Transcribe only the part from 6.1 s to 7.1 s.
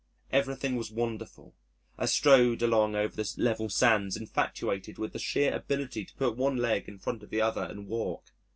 put one leg in